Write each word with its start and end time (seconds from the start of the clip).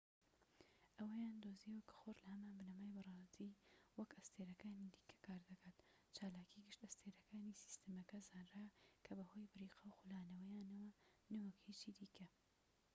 ئەوەیان 0.97 1.35
دۆزیەوە 1.43 1.81
کە 1.89 1.93
خۆر 1.99 2.15
لە 2.23 2.27
هەمان 2.33 2.53
بنەمای 2.61 2.93
بنەڕەتی 3.05 3.57
وەک 3.97 4.11
ئەستێرەکانی 4.17 4.91
دیکە 4.95 5.17
کار 5.25 5.41
دەکات 5.49 5.77
چالاکی 6.15 6.63
گشت 6.65 6.79
ئەستێرەکانی 6.85 7.59
سیستەمەکە 7.63 8.17
زانرا 8.27 8.65
کە 9.05 9.11
بەهۆی 9.17 9.49
بریقە 9.51 9.81
و 9.85 9.95
خولانەوەیانە 9.97 10.85
نەوەک 11.33 11.57
هیچی 11.67 11.95
دیکە 11.97 12.27